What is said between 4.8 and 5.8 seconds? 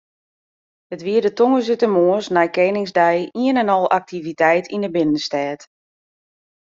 de binnenstêd.